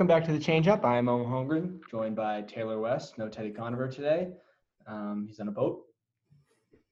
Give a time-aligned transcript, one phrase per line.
[0.00, 0.82] Welcome back to the Change Up.
[0.86, 3.18] I am Owen Holmgren, joined by Taylor West.
[3.18, 4.28] No Teddy Conover today.
[4.86, 5.82] Um, he's on a boat.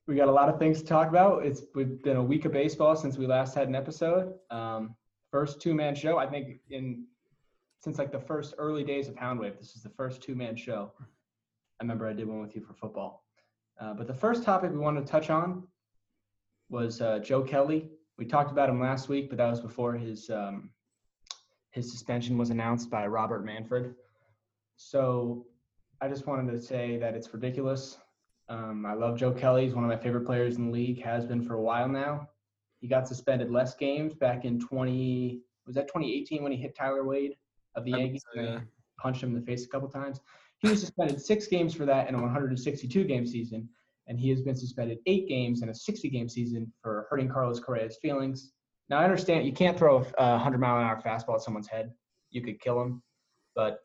[0.07, 1.47] We got a lot of things to talk about.
[1.47, 4.35] It's been a week of baseball since we last had an episode.
[4.51, 4.95] Um,
[5.31, 7.07] first two-man show, I think, in
[7.83, 9.59] since like the first early days of Houndwave.
[9.59, 10.93] This is the first two-man show.
[11.01, 13.25] I remember I did one with you for football.
[13.81, 15.67] Uh, but the first topic we wanted to touch on
[16.69, 17.89] was uh, Joe Kelly.
[18.19, 20.69] We talked about him last week, but that was before his um,
[21.79, 23.95] his suspension was announced by Robert Manfred.
[24.77, 25.47] So
[26.01, 27.99] I just wanted to say that it's ridiculous.
[28.49, 29.65] Um, I love Joe Kelly.
[29.65, 32.29] He's one of my favorite players in the league, has been for a while now.
[32.81, 37.05] He got suspended less games back in 20, was that 2018 when he hit Tyler
[37.05, 37.37] Wade
[37.77, 38.61] of the Yankees so, yeah.
[39.01, 40.21] punched him in the face a couple times?
[40.59, 43.69] He was suspended six games for that in a 162 game season,
[44.09, 47.61] and he has been suspended eight games in a 60 game season for hurting Carlos
[47.61, 48.51] Correa's feelings
[48.89, 51.93] now I understand you can't throw a 100 mile an hour fastball at someone's head.
[52.31, 53.03] You could kill him,
[53.55, 53.81] but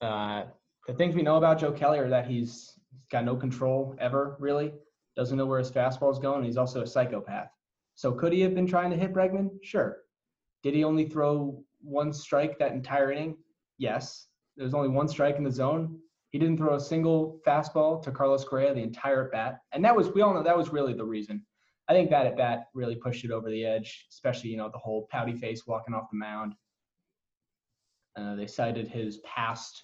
[0.00, 0.44] uh,
[0.86, 4.36] the things we know about Joe Kelly are that he's, he's got no control ever,
[4.38, 4.72] really.
[5.16, 6.44] Doesn't know where his fastball is going.
[6.44, 7.50] He's also a psychopath.
[7.94, 9.50] So could he have been trying to hit Bregman?
[9.62, 9.98] Sure.
[10.62, 13.36] Did he only throw one strike that entire inning?
[13.78, 14.28] Yes.
[14.56, 15.98] There was only one strike in the zone.
[16.30, 20.10] He didn't throw a single fastball to Carlos Correa the entire bat, and that was
[20.10, 21.44] we all know that was really the reason.
[21.90, 24.78] I think that at bat really pushed it over the edge, especially you know the
[24.78, 26.54] whole pouty face walking off the mound.
[28.16, 29.82] Uh, they cited his past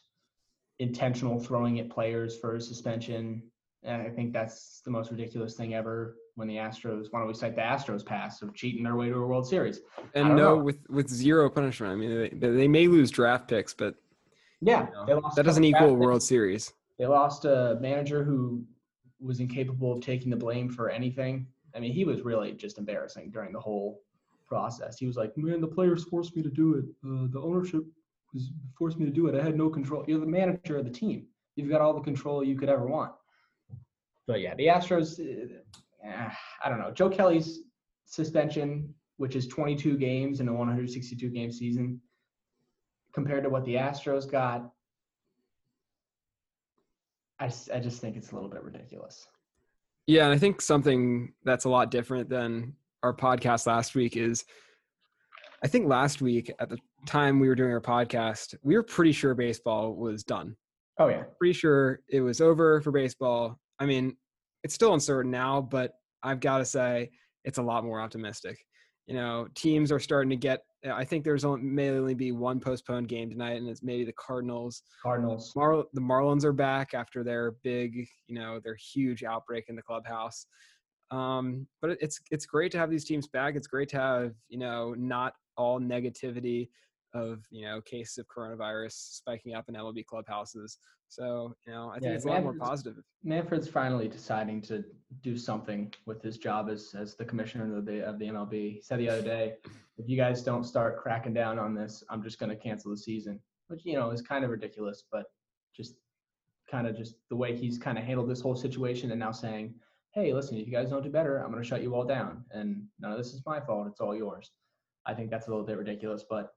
[0.79, 3.43] intentional throwing at players for suspension.
[3.83, 6.15] And I think that's the most ridiculous thing ever.
[6.37, 9.17] When the Astros, why don't we cite the Astros past of cheating their way to
[9.17, 9.81] a World Series?
[10.15, 10.57] And no, know.
[10.59, 11.93] with with zero punishment.
[11.93, 13.97] I mean, they, they may lose draft picks, but
[14.61, 16.73] yeah, you know, that doesn't equal a World Series.
[17.01, 18.65] They lost a manager who
[19.19, 21.49] was incapable of taking the blame for anything.
[21.77, 24.01] I mean, he was really just embarrassing during the whole
[24.47, 24.99] process.
[24.99, 26.85] He was like, "Man, the players forced me to do it.
[27.05, 27.85] Uh, the ownership
[28.33, 29.39] was forced me to do it.
[29.39, 30.05] I had no control.
[30.09, 31.27] You're the manager of the team.
[31.55, 33.13] You've got all the control you could ever want."
[34.27, 35.21] But yeah, the Astros.
[35.21, 36.31] Uh,
[36.65, 36.91] I don't know.
[36.93, 37.61] Joe Kelly's
[38.07, 42.01] suspension, which is 22 games in a 162 game season,
[43.13, 44.71] compared to what the Astros got,
[47.39, 49.27] I, I just think it's a little bit ridiculous.
[50.07, 54.45] Yeah, and I think something that's a lot different than our podcast last week is
[55.63, 59.13] I think last week at the time we were doing our podcast, we were pretty
[59.13, 60.57] sure baseball was done.
[60.99, 61.25] Oh yeah.
[61.39, 63.59] Pretty sure it was over for baseball.
[63.79, 64.17] I mean,
[64.63, 67.11] it's still uncertain now, but I've got to say
[67.45, 68.59] it's a lot more optimistic.
[69.07, 70.63] You know, teams are starting to get
[70.95, 74.13] I think there's only may only be one postponed game tonight, and it's maybe the
[74.13, 74.83] Cardinals.
[75.03, 75.53] Cardinals.
[75.57, 79.83] Mar- the Marlins are back after their big, you know, their huge outbreak in the
[79.83, 80.47] clubhouse.
[81.11, 83.55] Um, but it's it's great to have these teams back.
[83.57, 86.69] It's great to have you know not all negativity
[87.17, 90.79] of you know cases of coronavirus spiking up in MLB clubhouses.
[91.09, 92.97] So you know, I think yeah, it's a lot more positive.
[93.23, 94.85] Manfred's finally deciding to
[95.23, 98.75] do something with his job as as the commissioner of the of the MLB.
[98.75, 99.55] He said the other day,
[99.99, 102.97] if you guys don't start cracking down on this, I'm just going to cancel the
[102.97, 103.41] season.
[103.69, 105.27] Which you know is kind of ridiculous, but
[105.77, 105.95] just
[106.71, 109.75] kind of just the way he's kind of handled this whole situation, and now saying,
[110.13, 112.45] "Hey, listen, if you guys don't do better, I'm going to shut you all down,
[112.51, 113.87] and none of this is my fault.
[113.89, 114.51] It's all yours."
[115.07, 116.53] I think that's a little bit ridiculous, but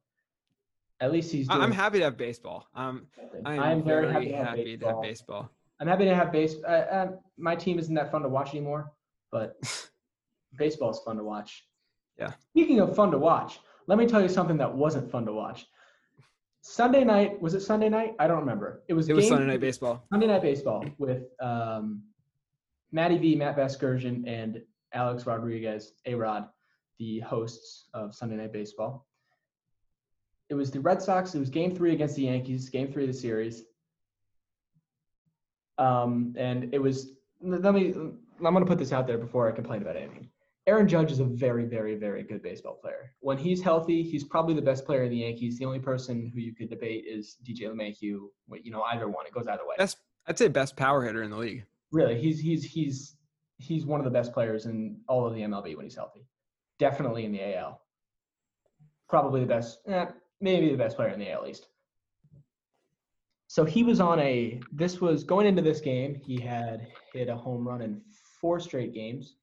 [1.01, 1.47] at least he's.
[1.47, 2.67] Doing, I'm happy to have baseball.
[2.75, 3.07] Um,
[3.45, 4.89] I'm, I'm very, very, happy, to have, happy baseball.
[4.89, 5.51] to have baseball.
[5.79, 6.55] I'm happy to have base.
[6.67, 8.91] Uh, uh, my team isn't that fun to watch anymore,
[9.31, 9.55] but
[10.57, 11.65] baseball is fun to watch.
[12.17, 12.33] Yeah.
[12.51, 15.65] Speaking of fun to watch, let me tell you something that wasn't fun to watch.
[16.61, 18.15] Sunday night was it Sunday night?
[18.19, 18.83] I don't remember.
[18.89, 19.07] It was.
[19.07, 20.03] It was Sunday night baseball.
[20.11, 22.03] Sunday night baseball with um,
[22.91, 24.61] Matty V, Matt Vasgersian, and
[24.93, 26.47] Alex Rodriguez, A Rod,
[26.97, 29.07] the hosts of Sunday Night Baseball
[30.49, 31.35] it was the Red Sox.
[31.35, 32.69] It was Game Three against the Yankees.
[32.69, 33.63] Game three of the series.
[35.77, 37.11] Um, and it was.
[37.41, 37.93] Let me.
[37.93, 40.29] I'm going to put this out there before I complain about anything.
[40.67, 43.13] Aaron Judge is a very, very, very good baseball player.
[43.21, 45.57] When he's healthy, he's probably the best player in the Yankees.
[45.57, 48.01] The only person who you could debate is DJ LeMahieu.
[48.01, 49.25] You know, either one.
[49.25, 49.75] It goes either way.
[49.77, 49.97] Best,
[50.27, 51.65] I'd say best power hitter in the league.
[51.91, 53.15] Really, he's he's he's
[53.57, 56.25] he's one of the best players in all of the MLB when he's healthy.
[56.77, 57.81] Definitely in the AL.
[59.07, 59.79] Probably the best.
[59.87, 60.05] Eh,
[60.41, 61.67] maybe the best player in the AL East.
[63.47, 64.61] So he was on a.
[64.71, 66.15] This was going into this game.
[66.15, 68.01] He had hit a home run in
[68.39, 69.35] four straight games.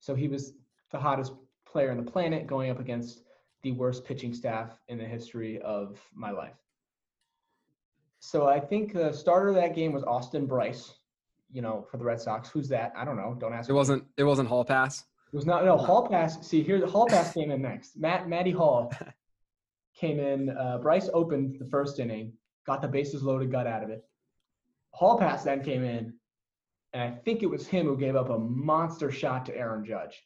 [0.00, 0.52] So he was
[0.92, 1.32] the hottest
[1.66, 3.22] player on the planet going up against
[3.62, 6.54] the worst pitching staff in the history of my life.
[8.20, 10.94] So I think the starter of that game was Austin Brice,
[11.52, 12.48] You know, for the Red Sox.
[12.48, 12.92] Who's that?
[12.96, 13.36] I don't know.
[13.38, 13.68] Don't ask.
[13.68, 13.76] It me.
[13.76, 14.04] wasn't.
[14.16, 15.04] It wasn't Hall Pass.
[15.32, 15.64] It was not.
[15.64, 16.46] No Hall Pass.
[16.46, 17.96] See, here the Hall Pass came in next.
[17.96, 18.92] Matt Matty Hall
[20.04, 20.50] came in.
[20.50, 22.32] Uh, Brice opened the first inning,
[22.66, 24.04] got the bases loaded, got out of it.
[24.90, 26.12] Hall pass then came in,
[26.92, 30.22] and I think it was him who gave up a monster shot to Aaron Judge.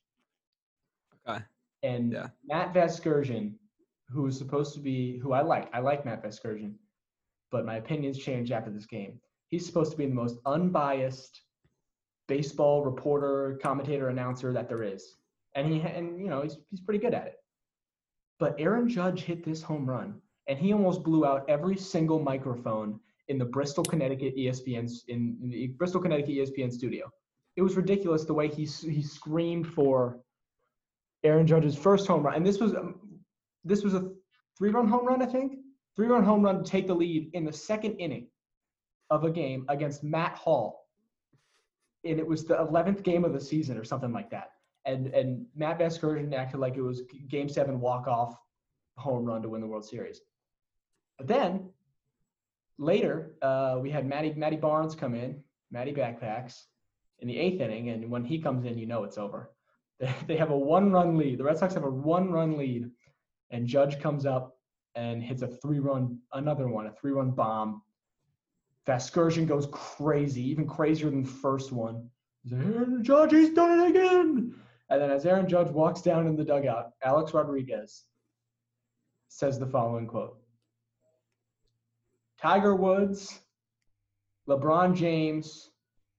[1.28, 1.44] Okay.
[1.84, 2.28] And Yeah.
[2.44, 3.54] Matt Vasgersian,
[4.08, 6.75] who was supposed to be, who I like, I like Matt Vasgersian,
[7.52, 9.20] but my opinions changed after this game.
[9.48, 11.40] He's supposed to be the most unbiased
[12.26, 15.16] baseball reporter, commentator, announcer that there is,
[15.54, 17.36] and he and you know he's he's pretty good at it.
[18.38, 23.00] But Aaron Judge hit this home run, and he almost blew out every single microphone
[23.29, 27.11] in the Bristol, Connecticut ESPN in, in the Bristol, Connecticut ESPN studio.
[27.56, 30.20] It was ridiculous the way he he screamed for
[31.25, 33.00] Aaron Judge's first home run, and this was um,
[33.64, 34.11] this was a
[34.56, 35.58] three-run home run, I think,
[35.96, 38.29] three-run home run to take the lead in the second inning
[39.11, 40.87] of a game against Matt Hall,
[42.05, 44.52] and it was the 11th game of the season or something like that.
[44.88, 48.35] And and Matt Vasgersian acted like it was Game Seven walk-off
[48.96, 50.20] home run to win the World Series.
[51.19, 51.69] But then
[52.79, 56.62] later, uh, we had Matty Matty Barnes come in, Matty backpacks
[57.19, 59.50] in the eighth inning, and when he comes in, you know it's over.
[60.00, 61.38] They, they have a one-run lead.
[61.38, 62.90] The Red Sox have a one-run lead,
[63.50, 64.56] and Judge comes up
[64.94, 67.82] and hits a three-run, another one, a three-run bomb.
[68.87, 72.08] Vasgersian goes crazy, even crazier than the first one.
[72.43, 74.55] He's like, Judge, he's done it again.
[74.90, 78.05] And then as Aaron Judge walks down in the dugout, Alex Rodriguez
[79.29, 80.38] says the following quote
[82.40, 83.40] Tiger Woods,
[84.49, 85.70] LeBron James,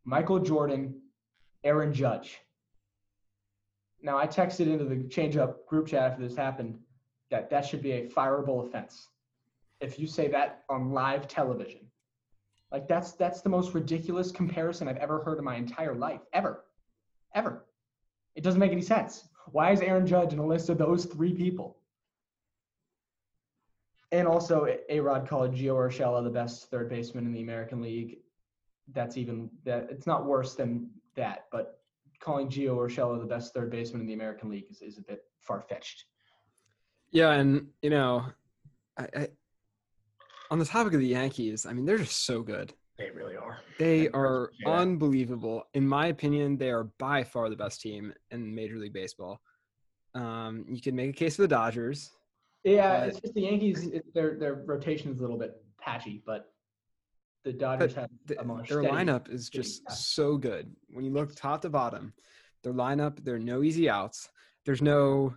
[0.06, 1.02] Michael Jordan,
[1.64, 2.40] Aaron Judge.
[4.02, 6.80] Now, I texted into the change up group chat after this happened
[7.32, 9.10] that that should be a fireable offense
[9.82, 11.82] if you say that on live television.
[12.72, 16.66] Like that's that's the most ridiculous comparison I've ever heard in my entire life, ever,
[17.34, 17.66] ever.
[18.36, 19.28] It doesn't make any sense.
[19.52, 21.78] Why is Aaron Judge in a list of those three people?
[24.12, 28.20] And also, A Rod called Gio Urshela the best third baseman in the American League.
[28.92, 29.88] That's even that.
[29.92, 31.80] It's not worse than that, but
[32.20, 35.24] calling Gio Urshela the best third baseman in the American League is, is a bit
[35.42, 36.06] far fetched.
[37.12, 38.26] Yeah, and you know,
[38.98, 39.28] I, I,
[40.52, 42.74] on the topic of the Yankees, I mean, they're just so good.
[43.00, 43.60] They really are.
[43.80, 44.70] They Yeah, are yeah.
[44.72, 45.64] unbelievable.
[45.74, 49.40] In my opinion, they are by far the best team in Major League Baseball.
[50.14, 52.12] Um, you can make a case for the Dodgers.
[52.66, 53.88] Yeah, But- it's just the Yankees.
[53.88, 56.54] It, their their rotation is a little bit patchy, but
[57.46, 59.96] the Dodgers have Th- a more their steady- lineup is just path.
[59.98, 60.76] so good.
[60.90, 62.14] When you look top to bottom,
[62.64, 64.30] their lineup, there are no easy outs.
[64.66, 65.34] There's no,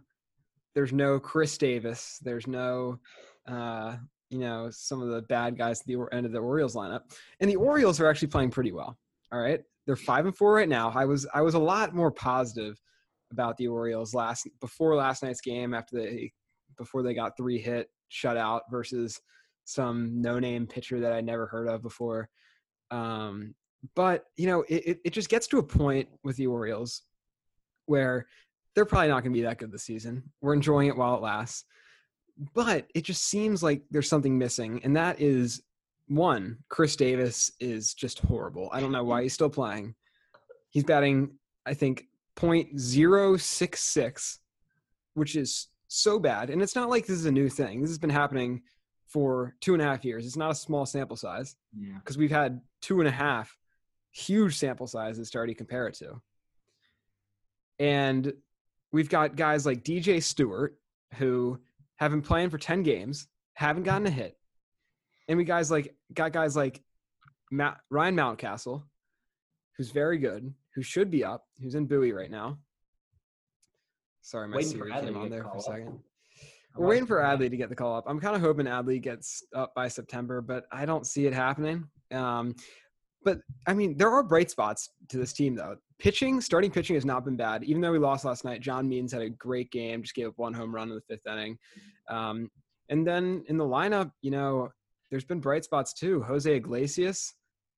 [0.75, 2.19] there's no Chris Davis.
[2.19, 2.99] There's no,
[3.47, 3.99] uh,
[4.33, 7.03] you know, some of the bad guys at the end of the Orioles lineup.
[7.41, 8.99] And the Orioles are actually playing pretty well.
[9.31, 10.91] All right, they're five and four right now.
[10.95, 12.81] I was I was a lot more positive
[13.31, 16.33] about the Orioles last before last night's game after they
[16.77, 19.21] before they got three hit shutout versus
[19.65, 22.29] some no name pitcher that I never heard of before.
[22.91, 23.55] Um,
[23.95, 27.03] but you know, it, it, it just gets to a point with the Orioles
[27.87, 28.27] where
[28.75, 30.23] they're probably not going to be that good this season.
[30.41, 31.65] We're enjoying it while it lasts,
[32.55, 35.63] but it just seems like there's something missing, and that is
[36.09, 36.59] one.
[36.69, 38.69] Chris Davis is just horrible.
[38.73, 39.95] I don't know why he's still playing.
[40.71, 41.33] He's batting,
[41.67, 44.39] I think, .066,
[45.15, 46.51] which is so bad.
[46.51, 47.81] And it's not like this is a new thing.
[47.81, 48.63] This has been happening
[49.07, 50.27] for two and a half years.
[50.27, 51.99] It's not a small sample size Yeah.
[51.99, 53.57] because we've had two and a half
[54.13, 56.21] huge sample sizes to already compare it to.
[57.79, 58.33] And
[58.93, 60.79] we've got guys like DJ Stewart
[61.15, 61.59] who
[62.03, 64.37] have been playing for 10 games, haven't gotten a hit.
[65.29, 66.83] And we guys like got guys like
[67.53, 68.83] Matt, Ryan Mountcastle,
[69.77, 72.59] who's very good, who should be up, who's in Bowie right now.
[74.21, 76.01] Sorry, my Waiting Siri came on there for a second.
[76.77, 77.19] We're waiting for.
[77.19, 78.05] Adley to get the call up.
[78.09, 81.85] I'm kind of hoping Adley gets up by September, but I don't see it happening.
[82.11, 82.57] Um,
[83.25, 85.77] but I mean, there are bright spots to this team, though.
[86.03, 87.63] Pitching, starting pitching has not been bad.
[87.63, 90.35] Even though we lost last night, John Means had a great game, just gave up
[90.37, 91.57] one home run in the fifth inning.
[92.11, 92.51] Um,
[92.89, 94.69] and then in the lineup, you know,
[95.13, 96.21] there's been bright spots too.
[96.23, 97.33] Jose Iglesias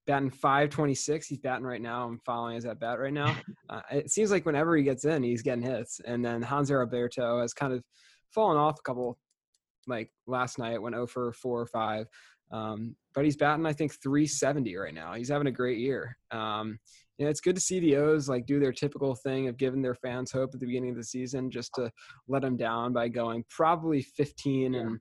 [0.07, 1.27] batting 526.
[1.27, 2.07] He's batting right now.
[2.07, 3.35] I'm following his at bat right now.
[3.67, 5.99] Uh, it seems like whenever he gets in, he's getting hits.
[6.05, 7.83] And then Hanser Alberto has kind of
[8.29, 9.17] fallen off a couple,
[9.87, 12.07] like last night, went over 4 or 5.
[12.51, 15.13] Um, but he's batting, I think, 370 right now.
[15.13, 16.17] He's having a great year.
[16.31, 16.77] Um,
[17.17, 19.81] you know, it's good to see the O's like do their typical thing of giving
[19.81, 21.89] their fans hope at the beginning of the season, just to
[22.27, 24.79] let them down by going probably 15 Yeah.
[24.81, 24.99] and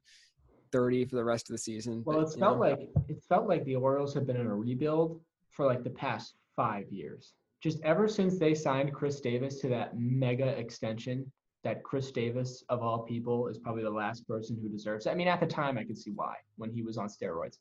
[0.73, 2.03] 30 for the rest of the season.
[2.05, 4.55] Well, But, it's felt know, like it felt like the Orioles have been in a
[4.55, 7.35] rebuild for like the past five years.
[7.63, 11.31] Just ever since they signed Chris Davis to that mega extension,
[11.65, 15.11] that Chris Davis, of all people, is probably the last person who deserves it.
[15.11, 17.59] I mean, at the time, I could see why when he was on steroids,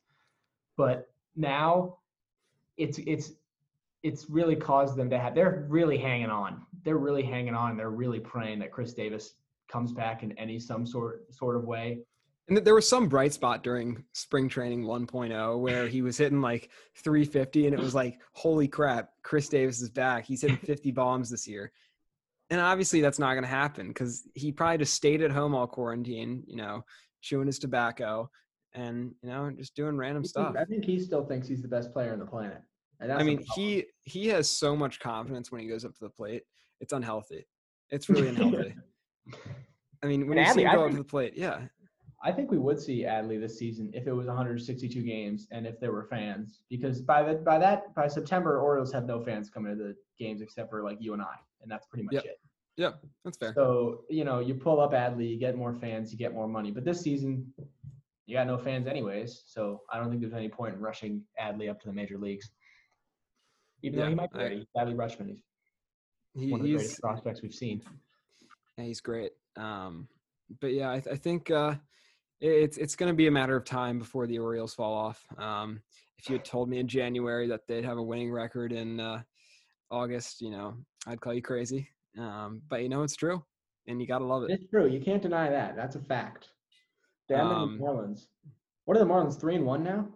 [0.78, 1.98] but now
[2.78, 3.32] it's it's
[4.04, 5.34] it's really caused them to have.
[5.34, 6.66] They're really hanging on.
[6.84, 7.78] They're really hanging on.
[7.78, 9.36] They're really praying that Chris Davis
[9.70, 12.00] comes back in any some sort sort of way.
[12.50, 16.70] And there was some bright spot during spring training 1.0 where he was hitting like
[16.96, 20.26] 350 and it was like, holy crap, Chris Davis is back.
[20.26, 21.72] He's hitting 50 bombs this year.
[22.54, 25.66] And obviously that's not going to happen because he probably just stayed at home all
[25.66, 26.86] quarantine, you know,
[27.20, 28.30] chewing his tobacco
[28.76, 30.54] and, you know, just doing random stuff.
[30.56, 32.62] I think he still thinks he's the best player on the planet.
[33.02, 36.44] I mean, he he has so much confidence when he goes up to the plate.
[36.80, 37.48] It's unhealthy.
[37.90, 38.76] It's really unhealthy.
[40.04, 41.62] I mean, when and you Adley, see him go think, up to the plate, yeah.
[42.24, 45.80] I think we would see Adley this season if it was 162 games and if
[45.80, 49.76] there were fans, because by the by that by September, Orioles have no fans coming
[49.76, 52.26] to the games except for like you and I, and that's pretty much yep.
[52.26, 52.40] it.
[52.78, 52.92] Yeah,
[53.24, 53.54] that's fair.
[53.56, 56.72] So you know, you pull up Adley, you get more fans, you get more money.
[56.72, 57.52] But this season,
[58.26, 61.70] you got no fans anyways, so I don't think there's any point in rushing Adley
[61.70, 62.50] up to the major leagues.
[63.84, 67.02] Even yeah, though he might be ready, Adley Rutschman, he's he, one of the greatest
[67.02, 67.82] prospects we've seen.
[68.78, 69.32] Yeah, he's great.
[69.56, 70.08] Um,
[70.60, 71.76] but yeah, I, I think uh,
[72.42, 75.26] it's it's going to be a matter of time before the Orioles fall off.
[75.38, 75.82] Um,
[76.18, 79.22] if you had told me in January that they'd have a winning record in uh,
[79.94, 80.74] August, you know,
[81.08, 81.88] I'd call you crazy.
[82.18, 83.44] Um, but you know, it's true,
[83.88, 84.52] and you gotta love it.
[84.52, 84.88] It's true.
[84.88, 85.76] You can't deny that.
[85.76, 86.50] That's a fact.
[87.30, 88.28] Damn um, the Marlins.
[88.86, 89.40] What are the Marlins?
[89.40, 90.08] Three and one now.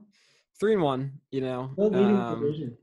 [0.60, 1.14] Three and one.
[1.32, 2.78] You know, still leading um, the division.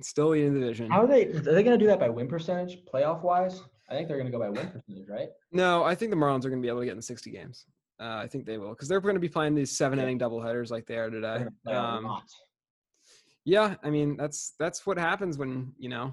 [0.00, 0.90] Still leading the division.
[0.90, 1.26] How are they?
[1.26, 3.62] Are they going to do that by win percentage, playoff wise?
[3.88, 5.28] I think they're going to go by win percentage, right?
[5.52, 7.66] No, I think the Marlins are going to be able to get in 60 games.
[8.00, 10.70] Uh, I think they will because they're going to be playing these seven inning doubleheaders
[10.70, 11.46] like they are today.
[11.66, 12.20] Um,
[13.46, 16.12] yeah, I mean that's that's what happens when you know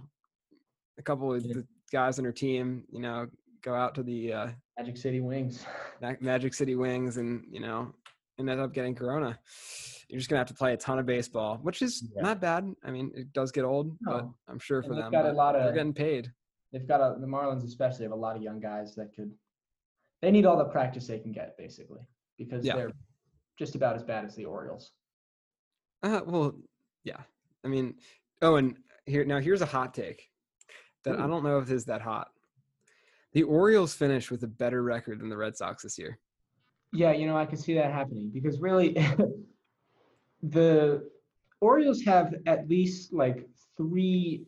[0.97, 3.27] a couple of the guys on her team, you know,
[3.61, 4.47] go out to the uh,
[4.77, 5.65] Magic City Wings,
[6.21, 7.93] Magic City Wings, and you know,
[8.39, 9.37] end up getting Corona.
[10.09, 12.21] You're just gonna have to play a ton of baseball, which is yeah.
[12.21, 12.71] not bad.
[12.83, 14.11] I mean, it does get old, no.
[14.11, 16.31] but I'm sure for them, got a lot of, they're getting paid
[16.73, 19.31] they've got a, the Marlins especially have a lot of young guys that could
[20.21, 22.01] they need all the practice they can get basically
[22.37, 22.75] because yeah.
[22.75, 22.91] they're
[23.57, 24.91] just about as bad as the Orioles.
[26.01, 26.55] Uh, well,
[27.03, 27.19] yeah.
[27.63, 27.95] I mean,
[28.41, 30.29] oh, and here now here's a hot take
[31.03, 31.19] that Ooh.
[31.19, 31.29] I mm.
[31.29, 32.29] don't know if it is that hot.
[33.33, 36.19] The Orioles finished with a better record than the Red Sox this year.
[36.91, 38.95] Yeah, you know, I can see that happening because really
[40.43, 41.09] the
[41.59, 44.45] Orioles have at least like three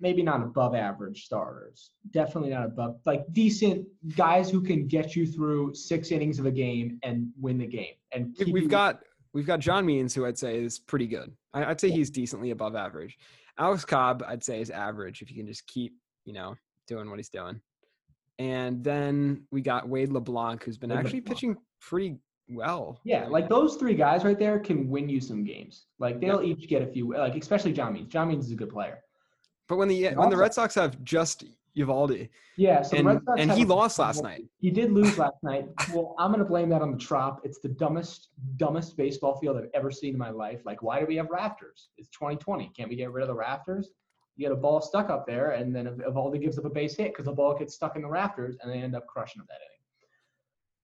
[0.00, 1.90] maybe not above average starters.
[2.10, 3.86] Definitely not above like decent
[4.16, 7.94] guys who can get you through six innings of a game and win the game.
[8.12, 9.00] And we've got
[9.32, 11.32] we've got John Means, who I'd say is pretty good.
[11.52, 13.18] I, would say he's decently above average.
[13.58, 17.18] Alex Cobb, I'd say is average if you can just keep you know doing what
[17.18, 17.60] he's doing.
[18.38, 21.36] And then we got Wade LeBlanc, who's been Wade actually LeBlanc.
[21.36, 23.00] pitching pretty well.
[23.04, 25.86] Yeah, like those three guys right there can win you some games.
[25.98, 26.54] Like they'll yeah.
[26.54, 27.12] each get a few.
[27.12, 28.08] Like especially John Means.
[28.08, 29.00] John Means is a good player.
[29.68, 31.44] But when the when the Red Sox have just
[31.76, 34.44] Eovaldi, yeah, so and, and he lost last night.
[34.58, 35.68] He did lose last night.
[35.92, 37.40] Well, I'm gonna blame that on the Trop.
[37.44, 40.62] It's the dumbest, dumbest baseball field I've ever seen in my life.
[40.64, 41.90] Like, why do we have rafters?
[41.96, 42.72] It's 2020.
[42.76, 43.90] Can't we get rid of the rafters?
[44.36, 47.12] You get a ball stuck up there, and then Eovaldi gives up a base hit
[47.12, 49.78] because the ball gets stuck in the rafters, and they end up crushing that inning.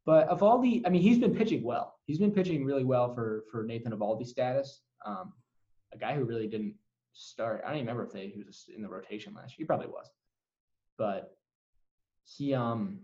[0.06, 1.94] But Eovaldi, I mean, he's been pitching well.
[2.06, 4.82] He's been pitching really well for for Nathan Eovaldi status.
[5.06, 5.32] Um,
[5.92, 6.74] a guy who really didn't
[7.14, 7.62] start.
[7.64, 9.64] I don't even remember if they he was in the rotation last year.
[9.64, 10.10] He probably was,
[10.98, 11.36] but
[12.24, 13.00] he um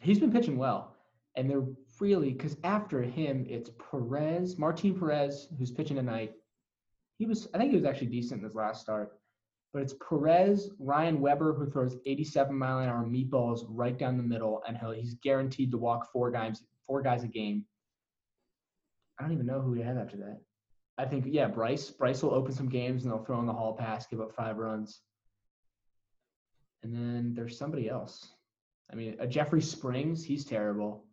[0.00, 0.96] he's been pitching well,
[1.36, 1.66] and they're
[2.00, 6.32] really because after him it's Perez, Martin Perez, who's pitching tonight.
[7.18, 9.18] He was I think he was actually decent in his last start,
[9.72, 14.22] but it's Perez, Ryan Weber who throws 87 mile an hour meatballs right down the
[14.22, 17.64] middle, and he's guaranteed to walk four guys four guys a game.
[19.18, 20.40] I don't even know who they have after that.
[20.98, 21.90] I think yeah, Brice.
[21.90, 24.56] Brice will open some games and they'll throw in the hall pass, give up five
[24.56, 25.00] runs.
[26.86, 28.28] And then there's somebody else.
[28.92, 31.04] I mean, a Jeffrey Springs, he's terrible.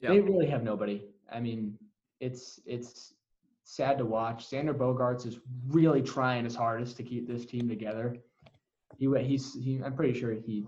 [0.00, 0.10] Yep.
[0.10, 1.04] They really have nobody.
[1.30, 1.76] I mean,
[2.20, 3.12] it's it's
[3.64, 4.48] sad to watch.
[4.48, 8.16] Xander Bogaerts is really trying his hardest to keep this team together.
[8.96, 10.66] He he's he, I'm pretty sure he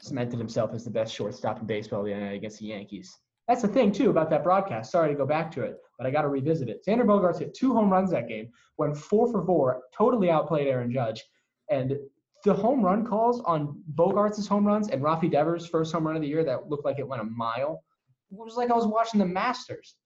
[0.00, 3.10] cemented himself as the best shortstop in baseball the night against the Yankees.
[3.48, 4.92] That's the thing too about that broadcast.
[4.92, 6.84] Sorry to go back to it, but I got to revisit it.
[6.86, 10.92] Xander Bogaerts hit two home runs that game, went four for four, totally outplayed Aaron
[10.92, 11.24] Judge,
[11.70, 11.96] and
[12.44, 16.22] the home run calls on Bogaerts' home runs and Rafi Devers' first home run of
[16.22, 17.84] the year that looked like it went a mile.
[18.30, 19.96] It was like I was watching the Masters.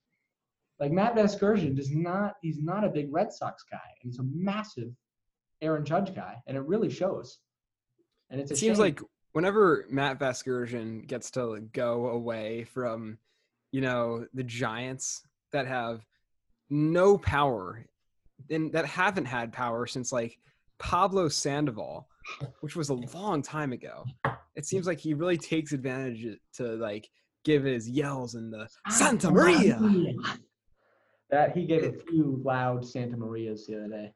[0.80, 4.24] Like Matt Vasgersian does not, he's not a big Red Sox guy, and he's a
[4.24, 4.90] massive
[5.62, 7.38] Aaron Judge guy, and it really shows.
[8.30, 8.82] And it's it seems shame.
[8.82, 9.00] like
[9.32, 13.18] whenever Matt Vasgersian gets to go away from,
[13.70, 15.22] you know, the Giants
[15.52, 16.04] that have
[16.70, 17.86] no power
[18.50, 20.38] and that haven't had power since like
[20.78, 22.08] Pablo Sandoval,
[22.60, 24.04] which was a long time ago.
[24.56, 27.08] It seems like he really takes advantage to like
[27.44, 29.78] give his yells in the Santa Maria.
[31.30, 34.12] That he gave a few loud Santa Marias the other day.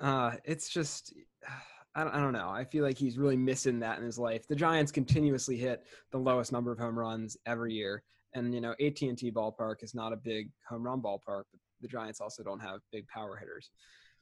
[0.00, 1.14] Uh, it's just
[1.94, 2.48] I don't, I don't know.
[2.48, 4.48] I feel like he's really missing that in his life.
[4.48, 8.70] The Giants continuously hit the lowest number of home runs every year, and you know
[8.80, 12.80] AT&T Ballpark is not a big home run ballpark, but the Giants also don't have
[12.92, 13.70] big power hitters.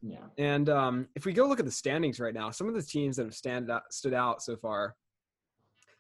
[0.03, 0.19] Yeah.
[0.39, 3.17] And um, if we go look at the standings right now, some of the teams
[3.17, 4.97] that have stand out, stood out so far,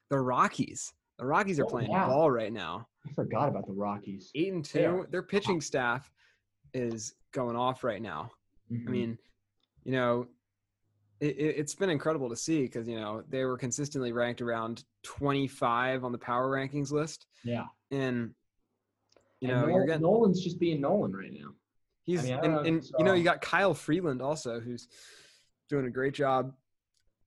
[0.08, 0.92] the Rockies.
[1.18, 2.06] The Rockies are Oh, playing yeah.
[2.06, 2.88] ball right now.
[3.06, 4.30] I forgot about the Rockies.
[4.34, 5.06] Eight and two.
[5.10, 6.10] Their pitching staff
[6.72, 8.30] is going off right now.
[8.70, 8.84] I Mhm.
[8.88, 9.18] mean,
[9.84, 10.26] you know,
[11.20, 16.04] it, it's been incredible to see because you know they were consistently ranked around 25
[16.04, 17.66] on the power rankings list, yeah.
[17.90, 18.34] and
[19.40, 21.54] you And know Nol- you're getting Nolan's just being Nolan right now.
[22.10, 24.88] He's mean, I and, and you you know you got Kyle Freeland also who's
[25.68, 26.52] doing a great job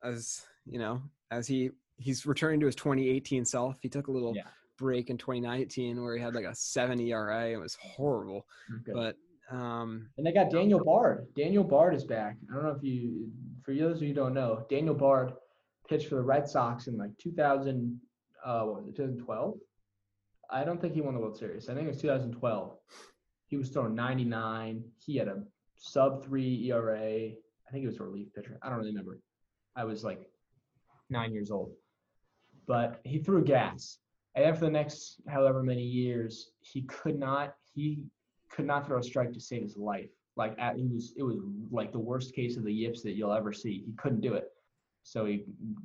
[0.03, 3.77] as you know as he he's returning to his 2018 self.
[3.81, 4.47] He took a little Yeah.
[4.77, 7.51] break in 2019 where he had like a 7 ERA.
[7.51, 8.45] It was horrible,
[8.93, 9.15] but
[9.51, 11.27] um And they got Daniel Bard.
[11.35, 12.37] Daniel Bard is back.
[12.49, 13.29] I don't know if you,
[13.63, 15.33] for those of you who don't know, Daniel Bard
[15.87, 17.99] pitched for the Red Sox in like 2000,
[18.43, 19.57] uh, what was it, 2012?
[20.49, 21.69] I don't think he won the World Series.
[21.69, 22.77] I think it was 2012.
[23.53, 24.83] He was throwing 99.
[24.97, 25.43] He had a
[25.75, 26.97] sub three ERA.
[26.97, 28.57] I think he was a relief pitcher.
[28.63, 29.19] I don't really remember.
[29.75, 30.27] I was like
[31.11, 31.73] nine years old.
[32.65, 33.99] But he threw gas.
[34.33, 38.05] And after the next however many years, he could not, he
[38.49, 40.09] could not throw a strike to save his life.
[40.35, 41.37] Like at, he was, it was
[41.69, 43.83] like the worst case of the yips that you'll ever see.
[43.85, 44.47] He couldn't do it.
[45.03, 45.43] So he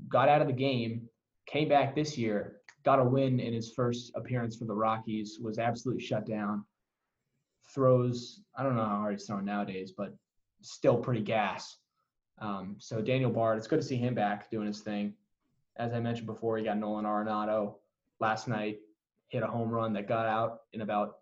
[0.09, 1.03] got out of the game,
[1.45, 5.59] came back this year, got a win in his first appearance for the Rockies, was
[5.59, 6.65] absolutely shut down.
[7.75, 10.15] Throws, I don't know how hard he's throwing nowadays, but
[10.63, 11.77] still pretty gas.
[12.41, 15.15] Um, so Daniel Bard, it's good to see him back doing his thing.
[15.77, 17.75] As I mentioned before, he got Nolan Arenado
[18.21, 18.79] last night,
[19.29, 21.17] hit a home run that got out in about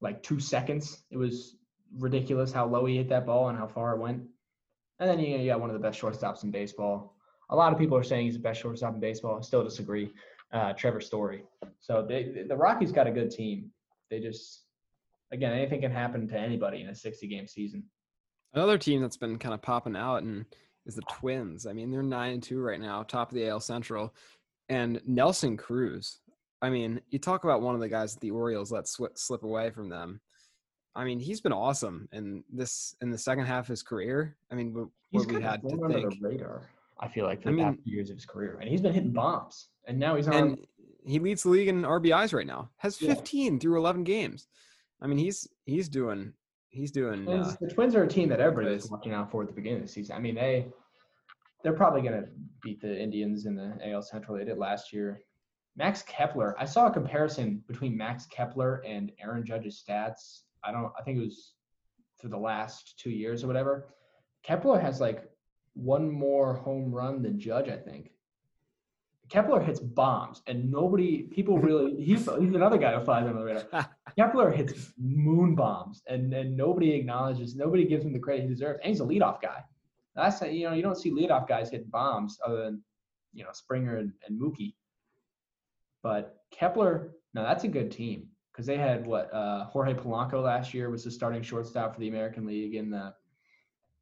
[0.00, 1.02] like two seconds.
[1.10, 1.56] It was
[1.98, 4.22] ridiculous how low he hit that ball and how far it went.
[4.98, 7.16] And then you, know, you got one of the best shortstops in baseball.
[7.50, 9.38] A lot of people are saying he's the best shortstop in baseball.
[9.38, 10.12] I still disagree.
[10.52, 11.44] Uh, Trevor Story.
[11.80, 13.70] So they, the Rockies got a good team.
[14.10, 14.64] They just,
[15.32, 17.84] again, anything can happen to anybody in a 60 game season.
[18.54, 20.44] Another team that's been kind of popping out and
[20.86, 21.66] is the Twins.
[21.66, 24.14] I mean, they're nine and two right now, top of the AL Central,
[24.68, 26.18] and Nelson Cruz.
[26.60, 29.70] I mean, you talk about one of the guys that the Orioles let slip away
[29.70, 30.20] from them.
[30.94, 34.36] I mean, he's been awesome in this in the second half of his career.
[34.50, 36.68] I mean, what, He's we had to under think, the radar.
[37.00, 38.82] I feel like for I the mean- past few years of his career, and he's
[38.82, 39.68] been hitting bombs.
[39.86, 40.34] And now he's on.
[40.34, 40.66] and
[41.04, 42.68] he leads the league in RBIs right now.
[42.76, 43.14] Has Yeah.
[43.14, 44.46] 15 through 11 games.
[45.02, 46.32] I mean, he's he's doing
[46.72, 47.28] he's doing.
[47.28, 48.90] Uh, the Twins are a team that everybody was plays.
[48.90, 50.16] watching out for at the beginning of the season.
[50.16, 50.66] I mean, they
[51.62, 52.28] they're probably going to
[52.62, 54.36] beat the Indians in the AL Central.
[54.36, 55.22] They did last year.
[55.76, 56.56] Max Kepler.
[56.58, 60.40] I saw a comparison between Max Kepler and Aaron Judge's stats.
[60.64, 60.92] I don't.
[60.98, 61.54] I think it was
[62.20, 63.94] for the last two years or whatever.
[64.42, 65.30] Kepler has like
[65.74, 67.68] one more home run than Judge.
[67.68, 68.10] I think.
[69.28, 73.44] Kepler hits bombs, and nobody, people really, he's, he's another guy who flies under the
[73.44, 73.90] radar.
[74.16, 78.80] Kepler hits moon bombs, and and nobody acknowledges, nobody gives him the credit he deserves.
[78.82, 79.62] And he's a leadoff guy.
[80.14, 82.82] That's you know you don't see leadoff guys hitting bombs other than
[83.32, 84.74] you know Springer and, and Mookie.
[86.02, 90.74] But Kepler, no, that's a good team because they had what uh, Jorge Polanco last
[90.74, 93.14] year was the starting shortstop for the American League in the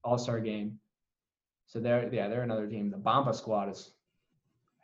[0.03, 0.79] All Star game.
[1.66, 2.90] So they're yeah they're another team.
[2.90, 3.92] The Bomba Squad is,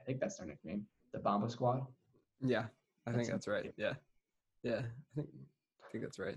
[0.01, 1.85] I think that's their nickname, the Bomba Squad.
[2.45, 2.67] yeah,
[3.07, 3.73] I think That's that's right.
[3.77, 3.95] Yeah,
[4.67, 5.29] yeah, I think
[5.85, 6.37] I think that's right.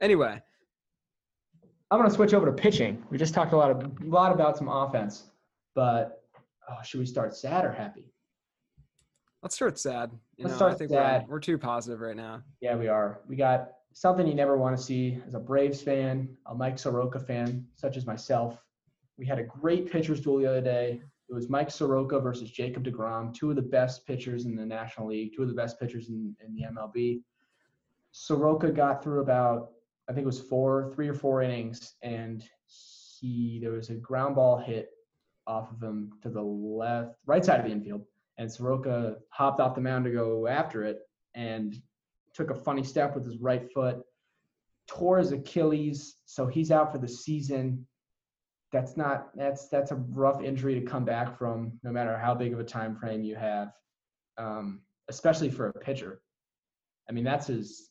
[0.00, 0.40] Anyway,
[1.90, 3.02] I'm gonna switch over to pitching.
[3.10, 5.24] We just talked a lot of a lot about some offense,
[5.74, 6.22] but
[6.68, 8.12] oh, should we start sad or happy?
[9.42, 10.10] let's start sad.
[10.36, 11.22] You Let's know, I start think sad.
[11.26, 12.42] We're, we're too positive right now.
[12.60, 13.20] Yeah, we are.
[13.28, 17.18] We got something you never want to see as a Braves fan, a Mike Soroka
[17.18, 18.58] fan, such as myself.
[19.16, 21.02] We had a great pitchers duel the other day.
[21.28, 25.08] It was Mike Soroka versus Jacob DeGrom, two of the best pitchers in the National
[25.08, 27.22] League, two of the best pitchers in, in the MLB.
[28.20, 29.70] Soroka got through about,
[30.08, 34.34] I think it was four, three or four innings, and he there was a ground
[34.34, 34.90] ball hit
[35.46, 38.04] off of him to the left, right side of the infield,
[38.36, 40.98] and Soroka hopped off the mound to go after it,
[41.34, 41.80] and
[42.34, 44.02] took a funny step with his right foot,
[44.88, 47.86] tore his Achilles, so he's out for the season.
[48.72, 52.52] that's not that's that's a rough injury to come back from, no matter how big
[52.52, 53.68] of a time frame you have,
[54.38, 56.20] um, especially for a pitcher.
[57.08, 57.88] I mean, that's his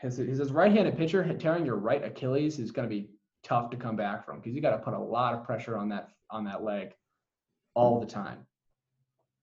[0.00, 3.10] his his right-handed pitcher tearing your right Achilles is going to be
[3.42, 5.88] tough to come back from because you got to put a lot of pressure on
[5.88, 6.94] that on that leg
[7.74, 8.38] all the time,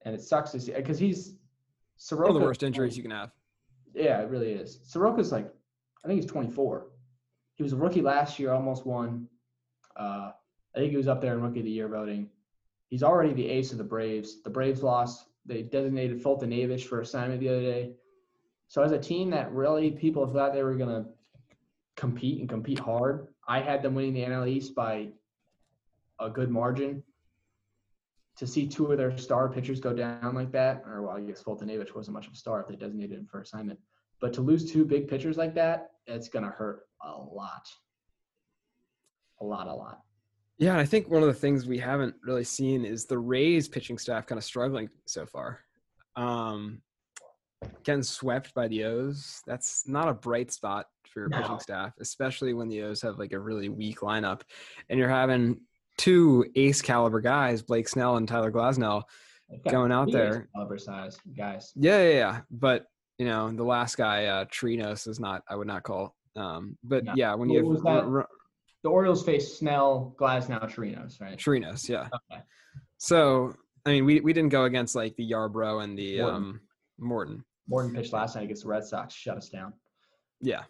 [0.04, 1.36] and it sucks to see because he's
[1.98, 2.28] Soroka.
[2.28, 3.32] One of the worst injuries you can have.
[3.94, 4.80] Yeah, it really is.
[4.84, 5.50] Soroka's like,
[6.04, 6.88] I think he's 24.
[7.56, 9.28] He was a rookie last year, almost won.
[9.96, 10.32] Uh,
[10.76, 12.30] I think he was up there in rookie of the year voting.
[12.90, 14.42] He's already the ace of the Braves.
[14.44, 15.28] The Braves lost.
[15.46, 17.94] They designated Foltynewicz for assignment the other day.
[18.68, 21.10] So as a team that really people thought they were going to
[21.96, 25.10] compete and compete hard, I had them winning the NL East by
[26.20, 27.04] a good margin.
[28.40, 31.42] To see two of their star pitchers go down like that, or well, I guess
[31.42, 33.80] Foltynewicz wasn't much of a star if they designated him for assignment.
[34.20, 37.66] But to lose two big pitchers like that, it's going to hurt a lot.
[39.40, 40.02] A lot, a lot.
[40.58, 43.98] Yeah, I think one of the things we haven't really seen is the Rays pitching
[43.98, 45.60] staff kind of struggling so far.
[46.16, 46.82] Um,
[47.84, 51.42] getting swept by the O's, that's not a bright spot for your no.
[51.42, 54.42] pitching staff, especially when the O's have like a really weak lineup.
[54.90, 55.62] And you're having
[55.98, 59.04] two ace caliber guys, Blake Snell and Tyler Glasnow,
[59.70, 60.50] going out there.
[60.54, 61.72] Caliber size guys.
[61.76, 62.42] Yeah, yeah, yeah.
[62.52, 62.86] But
[63.18, 65.44] you know, the last guy, uh, Trinos, is not.
[65.50, 66.16] I would not call.
[66.36, 67.14] Um, but no.
[67.16, 68.30] yeah, when you have r- r-
[68.84, 71.38] the Orioles face Snell, Glasnow, Trinos, right?
[71.38, 72.10] Trinos, yeah.
[72.32, 72.42] Okay.
[72.98, 76.36] So I mean, we we didn't go against like the Yarbrough and the Morton.
[76.36, 76.62] um
[76.98, 77.44] Morton.
[77.68, 79.74] Morton pitched last night against the Red Sox, shut us down.
[80.42, 80.64] Yeah.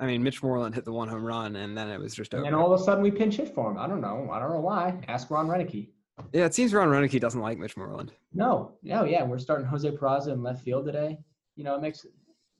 [0.00, 2.44] I mean, Mitch Moreland hit the one home run, and then it was just over.
[2.44, 3.78] And all of a sudden, we pinch hit for him.
[3.78, 4.28] I don't know.
[4.32, 5.00] I don't know why.
[5.06, 5.90] Ask Ron Roenicke.
[6.32, 8.12] Yeah, it seems Ron Roenicke doesn't like Mitch Moreland.
[8.32, 9.22] No, no, yeah.
[9.22, 11.18] We're starting Jose Peraza in left field today.
[11.56, 12.04] You know, it makes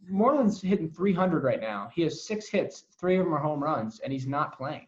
[0.08, 1.90] Moreland's hitting 300 right now.
[1.94, 4.86] He has six hits, three of them are home runs, and he's not playing.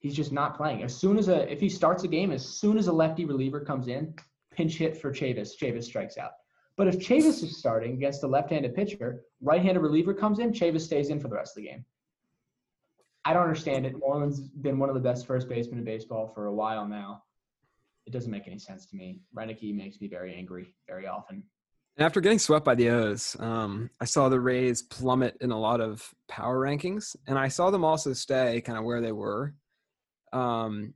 [0.00, 0.82] He's just not playing.
[0.84, 3.60] As soon as a if he starts a game, as soon as a lefty reliever
[3.60, 4.14] comes in,
[4.52, 6.32] pinch hit for Chavis, Chavis strikes out.
[6.78, 11.10] But if Chavis is starting against a left-handed pitcher, right-handed reliever comes in, Chavis stays
[11.10, 11.84] in for the rest of the game.
[13.24, 13.98] I don't understand it.
[13.98, 17.24] Moreland's been one of the best first basemen in baseball for a while now.
[18.06, 19.20] It doesn't make any sense to me.
[19.36, 21.42] Roenicke makes me very angry very often.
[21.98, 25.80] After getting swept by the O's, um, I saw the Rays plummet in a lot
[25.80, 29.52] of power rankings, and I saw them also stay kind of where they were.
[30.32, 30.94] Um,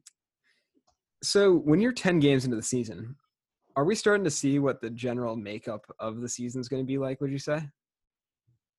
[1.25, 3.17] so when you're 10 games into the season,
[3.77, 6.87] are we starting to see what the general makeup of the season is going to
[6.87, 7.21] be like?
[7.21, 7.61] Would you say,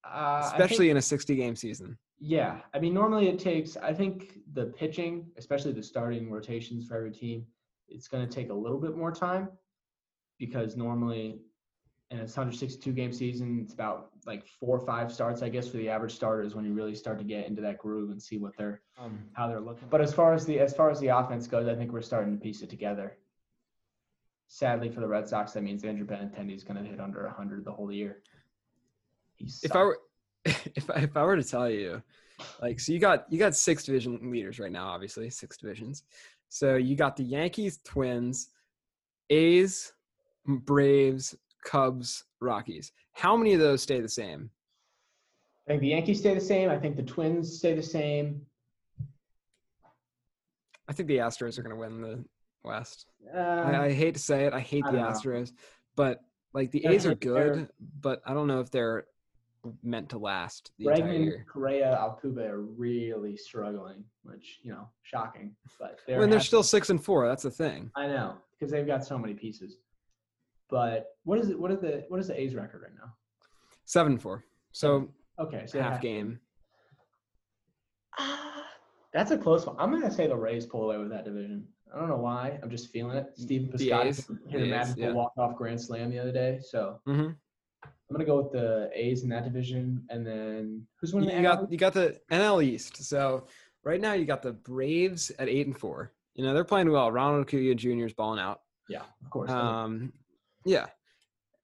[0.04, 1.98] uh, especially think, in a sixty-game season?
[2.20, 3.78] Yeah, I mean, normally it takes.
[3.78, 7.46] I think the pitching, especially the starting rotations for every team,
[7.88, 9.50] it's going to take a little bit more time
[10.40, 11.40] because normally
[12.12, 15.78] in a 162 game season, it's about like four or five starts, I guess, for
[15.78, 18.56] the average starters when you really start to get into that groove and see what
[18.58, 19.88] they're um, how they're looking.
[19.90, 22.34] But as far as the as far as the offense goes, I think we're starting
[22.34, 23.18] to piece it together
[24.54, 27.66] sadly for the Red Sox, that means Andrew Benintendi is going to hit under 100
[27.66, 28.20] the whole year.
[29.40, 30.00] If I were
[30.46, 32.04] if I, if I were to tell you,
[32.62, 36.04] like, so you got you got six division leaders right now, obviously six divisions.
[36.50, 38.50] So you got the Yankees, Twins,
[39.32, 39.92] A's,
[40.46, 41.36] Braves,
[41.66, 42.92] Cubs, Rockies.
[43.14, 44.52] How many of those stay the same?
[45.68, 46.70] I think the Yankees stay the same.
[46.70, 48.46] I think the Twins stay the same.
[50.88, 52.24] I think the Astros are going to win the
[52.64, 53.06] West.
[53.34, 54.54] Uh, I, I, hate to say it.
[54.54, 55.58] I hate I the Astros, know.
[55.96, 56.20] but
[56.54, 59.06] like the A's are good, but I don't know if they're
[59.82, 61.46] meant to last the Bregman, entire year.
[61.52, 65.56] Correa, Altuve are really struggling, which you know, shocking.
[65.80, 67.92] But they're when they're still six and four, that's the thing.
[67.96, 69.78] I know because they've got so many pieces.
[70.70, 71.60] But what is it?
[71.60, 73.14] What is the what is the A's record right now?
[73.86, 74.44] Seven four.
[74.72, 76.40] So okay, so half, half game.
[78.18, 78.38] Uh,
[79.14, 79.76] that's a close one.
[79.80, 81.68] I'm gonna say the Rays pull away with that division.
[81.94, 82.60] I don't know why.
[82.64, 83.28] I'm just feeling it.
[83.36, 85.12] Stephen Piscotty hit a magical yeah.
[85.12, 86.60] walk-off grand slam the other day.
[86.62, 87.32] So mm-hmm.
[87.86, 91.30] I'm gonna go with the A's in that division, and then who's winning?
[91.30, 93.04] You, you got you got the NL East.
[93.04, 93.48] So
[93.84, 96.14] right now you got the Braves at eight and four.
[96.36, 97.12] You know they're playing well.
[97.12, 98.06] Ronald Acuna Jr.
[98.06, 98.60] is balling out.
[98.90, 99.52] Yeah, of course.
[99.52, 100.14] Um,
[100.66, 100.88] yeah,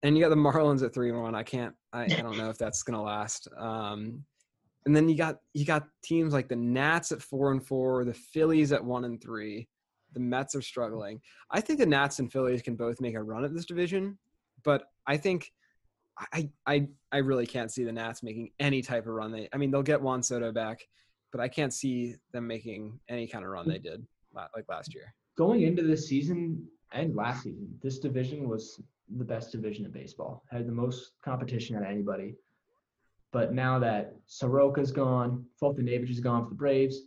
[0.04, 1.36] and you got the Marlins at three and one.
[1.36, 1.76] I can't.
[1.92, 3.48] I, I don't know if that's gonna last.
[3.58, 4.24] Um,
[4.86, 8.14] and then you got you got teams like the Nats at four and four, the
[8.14, 9.68] Phillies at one and three.
[10.14, 11.22] The Mets are struggling.
[11.52, 14.18] I think the Nats and Phillies can both make a run at this division,
[14.64, 15.52] but I think
[16.34, 19.32] I I I really can't see the Nats making any type of run.
[19.32, 20.88] They I mean they'll get Juan Soto back,
[21.32, 25.14] but I can't see them making any kind of run they did like last year.
[25.38, 28.82] Going into this season and last season, this division was
[29.18, 30.44] the best division in baseball.
[30.52, 32.36] Had the most competition at anybody.
[33.32, 37.04] But now that Soroka's gone, Foltynewicz is gone for the Braves,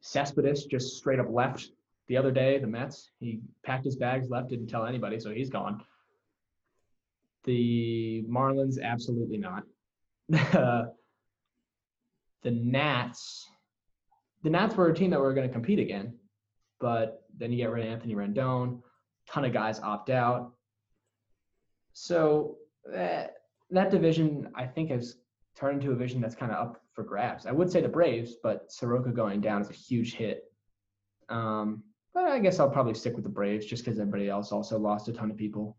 [0.00, 1.70] Cespedes just straight up left
[2.10, 2.58] the other day.
[2.58, 3.08] The Mets.
[3.20, 5.80] He packed his bags, left, didn't tell anybody, so he's gone.
[7.44, 9.62] The Marlins, absolutely not.
[10.28, 10.90] the
[12.44, 13.46] Nats.
[14.42, 16.18] The Nats were a team that were going to compete again,
[16.80, 18.80] but then you get rid of Anthony Rendon.
[19.28, 20.52] Ton of guys opt out.
[21.92, 22.56] So
[22.92, 23.34] that
[23.70, 25.14] that division, I think, has
[25.56, 27.46] turned into a division that's kind of up for grabs.
[27.46, 30.42] I would say the Braves, but Soroka going down is a huge hit.
[31.28, 34.78] Um, but I guess I'll probably stick with the Braves just because everybody else also
[34.78, 35.76] lost a ton of people.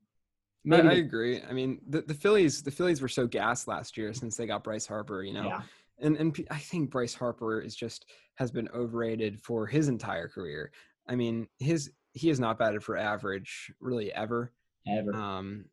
[0.64, 1.42] Maybe I, I agree.
[1.50, 4.64] I mean, the, the Phillies, the Phillies were so gassed last year since they got
[4.64, 5.24] Bryce Harper.
[5.24, 5.62] You know, yeah.
[6.00, 10.72] and and I think Bryce Harper is just has been overrated for his entire career.
[11.08, 14.52] I mean, his he has not batted for average really ever.
[14.88, 15.14] Ever.
[15.16, 15.66] Um,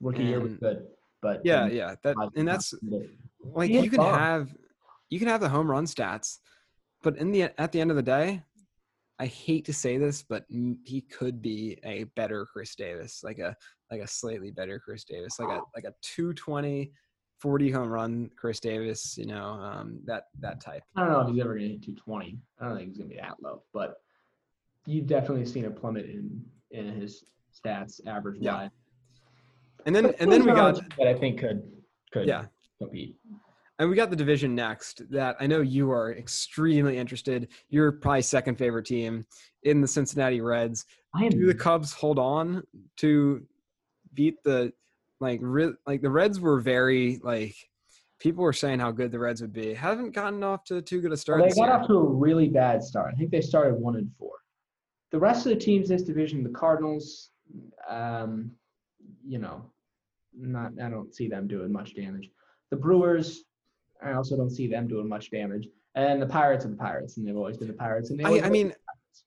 [0.00, 0.86] rookie year was good,
[1.22, 2.74] but yeah, yeah, that and that's
[3.44, 4.18] like you can fun.
[4.18, 4.54] have
[5.10, 6.38] you can have the home run stats,
[7.02, 8.42] but in the at the end of the day,
[9.18, 13.54] I hate to say this, but he could be a better Chris Davis, like a
[13.90, 16.90] like a slightly better Chris Davis, like a like a 220,
[17.38, 20.82] 40 home run Chris Davis, you know, um, that that type.
[20.96, 22.38] I don't know if he's ever gonna hit 220.
[22.60, 23.94] I don't think he's gonna be that low, but
[24.86, 27.24] you've definitely seen a plummet in in his
[27.54, 28.54] stats average yeah.
[28.54, 28.70] wise.
[29.86, 31.62] And then and then we got that I think could
[32.12, 32.46] could yeah
[32.78, 33.16] compete.
[33.78, 37.48] And we got the division next that I know you are extremely interested.
[37.68, 39.26] You're probably second favorite team
[39.64, 40.86] in the Cincinnati Reds.
[41.14, 41.30] I am.
[41.30, 42.62] Do the Cubs hold on
[42.98, 43.42] to
[44.14, 44.72] beat the
[45.20, 47.56] like re- like the Reds were very like
[48.20, 49.74] people were saying how good the Reds would be.
[49.74, 51.40] Haven't gotten off to too good a start.
[51.40, 51.72] Well, they got year.
[51.74, 53.12] off to a really bad start.
[53.12, 54.32] I think they started one and four.
[55.10, 57.30] The rest of the teams in this division, the Cardinals,
[57.88, 58.52] um,
[59.26, 59.64] you know,
[60.32, 62.30] not I don't see them doing much damage.
[62.70, 63.44] The Brewers,
[64.04, 65.68] I also don't see them doing much damage.
[65.94, 68.10] And the Pirates are the Pirates, and they've always been the Pirates.
[68.10, 68.74] And I, I mean,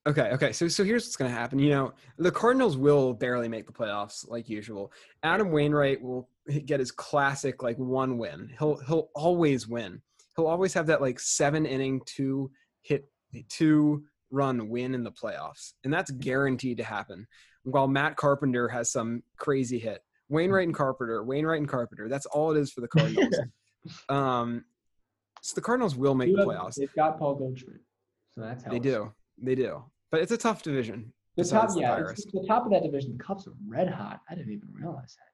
[0.05, 0.51] okay, okay.
[0.51, 1.59] So, so here's what's going to happen.
[1.59, 4.91] You know, the Cardinals will barely make the playoffs like usual.
[5.23, 6.29] Adam Wainwright will
[6.65, 8.53] get his classic like one win.
[8.59, 10.01] He'll he'll always win.
[10.35, 13.09] He'll always have that like seven inning two hit
[13.49, 17.27] two run win in the playoffs, and that's guaranteed to happen.
[17.63, 20.01] While Matt Carpenter has some crazy hit.
[20.29, 22.09] Wainwright and Carpenter, Wainwright and Carpenter.
[22.09, 23.35] That's all it is for the Cardinals.
[24.09, 24.63] Um,
[25.41, 26.75] so the Cardinals will make the playoffs.
[26.75, 27.81] They've got Paul Goldschmidt,
[28.35, 29.13] so that's how they do.
[29.41, 31.13] They do, but it's a tough division.
[31.35, 31.99] The top, the yeah,
[32.33, 33.15] the top of that division.
[33.15, 34.21] The Cubs are red hot.
[34.29, 35.27] I didn't even realize that.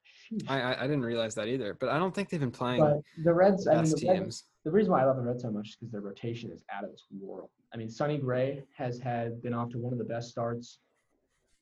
[0.47, 2.81] I, I, I didn't realize that either, but I don't think they've been playing.
[2.81, 5.51] But the Reds, I mean, the, Reds, the reason why I love the Reds so
[5.51, 7.49] much is because their rotation is out of this world.
[7.73, 10.79] I mean, Sonny Gray has had been off to one of the best starts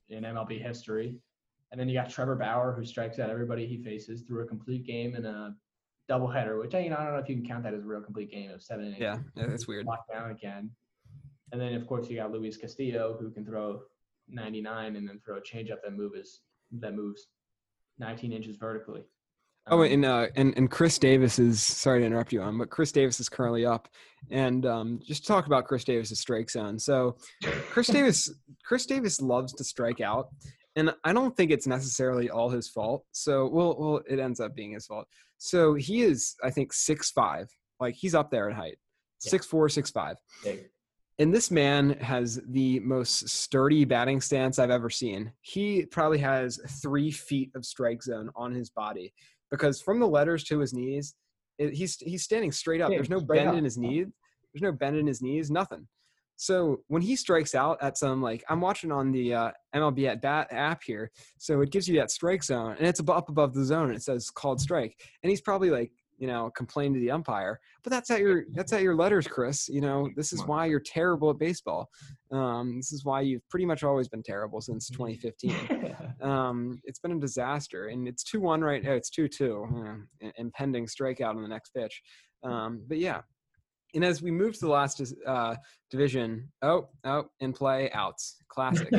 [0.09, 1.17] in MLB history.
[1.71, 4.85] And then you got Trevor Bauer, who strikes out everybody he faces through a complete
[4.85, 5.55] game and a
[6.11, 7.87] doubleheader, which I, you know, I don't know if you can count that as a
[7.87, 9.01] real complete game of seven innings.
[9.01, 9.85] Yeah, that's weird.
[9.85, 10.69] Locked down again.
[11.51, 13.81] And then of course you got Luis Castillo, who can throw
[14.29, 16.41] 99 and then throw a changeup that moves
[16.79, 17.27] that moves
[17.99, 19.03] 19 inches vertically.
[19.67, 22.69] Oh, um, and uh, and and Chris Davis is sorry to interrupt you on, but
[22.69, 23.87] Chris Davis is currently up,
[24.31, 26.79] and um, just talk about Chris Davis's strike zone.
[26.79, 28.33] So, Chris Davis,
[28.65, 30.29] Chris Davis loves to strike out,
[30.75, 33.05] and I don't think it's necessarily all his fault.
[33.11, 35.07] So, well, well, it ends up being his fault.
[35.43, 37.49] So he is, I think, six five.
[37.79, 38.77] Like he's up there in height,
[39.17, 40.15] six four, six five.
[40.43, 40.69] Big.
[41.17, 45.31] And this man has the most sturdy batting stance I've ever seen.
[45.41, 49.13] He probably has three feet of strike zone on his body
[49.49, 51.15] because from the letters to his knees,
[51.57, 52.89] it, he's he's standing straight up.
[52.89, 54.07] There's no bend in his knees.
[54.53, 55.49] There's no bend in his knees.
[55.49, 55.87] Nothing.
[56.41, 60.23] So when he strikes out at some like I'm watching on the uh, MLB at
[60.23, 63.63] bat app here, so it gives you that strike zone and it's up above the
[63.63, 63.89] zone.
[63.89, 67.59] And it says called strike, and he's probably like you know complaining to the umpire.
[67.83, 69.69] But that's at your that's at your letters, Chris.
[69.69, 71.87] You know this is why you're terrible at baseball.
[72.31, 75.95] Um, this is why you've pretty much always been terrible since 2015.
[76.23, 78.83] um, it's been a disaster, and it's two one right.
[78.83, 78.93] now.
[78.93, 79.67] it's two two.
[80.37, 82.01] impending strikeout on the next pitch.
[82.43, 83.21] Um, but yeah,
[83.93, 85.55] and as we move to the last uh,
[85.89, 88.37] division, oh, oh, in play, outs.
[88.49, 88.89] Classic.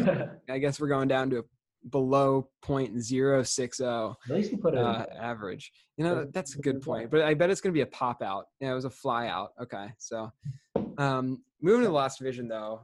[0.49, 1.43] I guess we're going down to a
[1.91, 5.73] below 0.060 At least you put it uh, average.
[5.97, 7.11] You know, that's a good point.
[7.11, 8.47] But I bet it's going to be a pop out.
[8.61, 9.51] Yeah, it was a fly out.
[9.61, 9.89] Okay.
[9.99, 10.31] So
[10.99, 12.83] um, moving to the last division, though,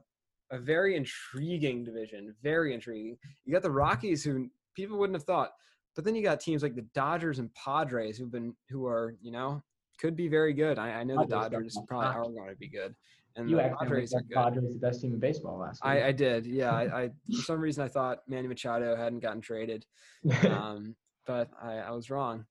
[0.51, 2.35] a very intriguing division.
[2.43, 3.17] Very intriguing.
[3.45, 5.51] You got the Rockies, who people wouldn't have thought.
[5.95, 9.33] But then you got teams like the Dodgers and Padres, who've been, who are, you
[9.33, 9.63] know,
[9.99, 10.79] could be very good.
[10.79, 12.95] I, I know the Dodgers probably are going to be good.
[13.37, 14.35] And you the Padres are good.
[14.35, 15.93] Padres the best team in baseball last week.
[15.93, 16.47] I, I did.
[16.47, 16.73] Yeah.
[16.73, 19.85] I, I, for some reason I thought Manny Machado hadn't gotten traded,
[20.49, 22.45] um, but I, I, was wrong.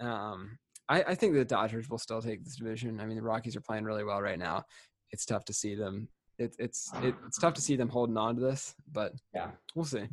[0.00, 0.58] Um,
[0.88, 3.00] I, I think the Dodgers will still take this division.
[3.00, 4.64] I mean, the Rockies are playing really well right now.
[5.10, 6.08] It's tough to see them
[6.38, 9.50] it, it's it, it's tough to see them holding on to this, but Yeah.
[9.74, 10.06] we'll see.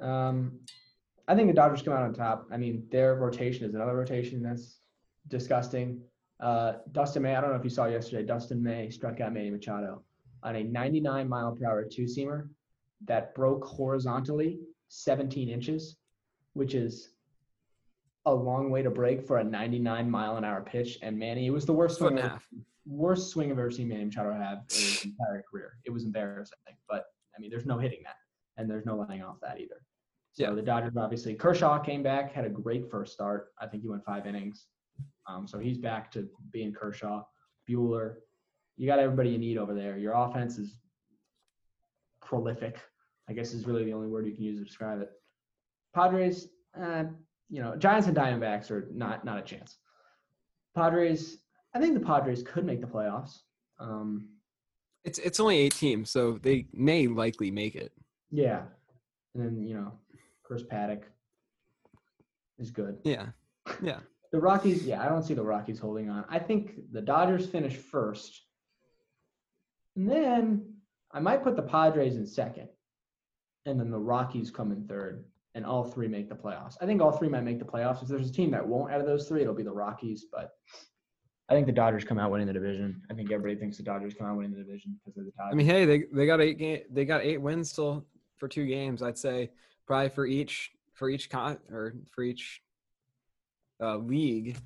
[0.00, 0.60] Um,
[1.28, 2.48] I think the Dodgers come out on top.
[2.50, 4.80] I mean, their rotation is another rotation that's
[5.28, 6.02] disgusting.
[6.42, 9.50] Uh, Dustin May, I don't know if you saw yesterday, Dustin May struck out Manny
[9.50, 10.02] Machado
[10.42, 12.48] on a 99 mile per hour two seamer
[13.04, 15.96] that broke horizontally 17 inches,
[16.54, 17.10] which is
[18.26, 20.98] a long way to break for a 99 mile an hour pitch.
[21.02, 22.18] And Manny, it was the worst swing,
[22.86, 25.74] worst swing I've ever seen Manny Machado have in his entire career.
[25.84, 27.04] It was embarrassing, but
[27.36, 28.16] I mean, there's no hitting that,
[28.56, 29.80] and there's no laying off that either.
[30.32, 30.50] So Yeah.
[30.54, 33.52] the Dodgers obviously Kershaw came back, had a great first start.
[33.60, 34.66] I think he went five innings.
[35.28, 37.22] Um, so he's back to being Kershaw.
[37.68, 38.14] Buehler,
[38.76, 39.96] you got everybody you need over there.
[39.96, 40.78] Your offense is
[42.20, 42.78] prolific.
[43.28, 45.10] I guess is really the only word you can use to describe it.
[45.94, 46.48] Padres,
[46.80, 47.04] uh,
[47.48, 49.76] you know, Giants and Diamondbacks are not not a chance.
[50.74, 51.38] Padres,
[51.74, 53.40] I think the Padres could make the playoffs.
[53.78, 54.28] Um,
[55.04, 57.92] It's it's only eight teams, so they may likely make it.
[58.30, 58.62] yeah,
[59.34, 59.92] and then you know,
[60.42, 61.02] Chris Paddack
[62.58, 62.98] is good.
[63.04, 63.26] Yeah,
[63.82, 64.00] yeah.
[64.32, 66.24] The Rockies, yeah, I don't see the Rockies holding on.
[66.28, 68.42] I think the Dodgers finish first.
[69.94, 70.72] And then
[71.12, 72.68] I might put the Padres in second.
[73.66, 75.26] And then the Rockies come in third.
[75.54, 76.76] And all three make the playoffs.
[76.80, 78.02] I think all three might make the playoffs.
[78.02, 80.24] If there's a team that won't out of those three, it'll be the Rockies.
[80.32, 80.52] But
[81.50, 83.02] I think the Dodgers come out winning the division.
[83.10, 85.52] I think everybody thinks the Dodgers come out winning the division because of the Dodgers.
[85.52, 88.06] I mean, hey, they they got eight game they got eight wins still
[88.38, 89.02] for two games.
[89.02, 89.50] I'd say
[89.86, 92.62] probably for each for each con or for each
[93.82, 94.56] uh, league.